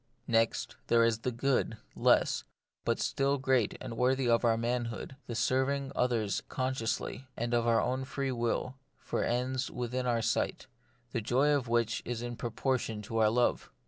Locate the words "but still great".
2.85-3.77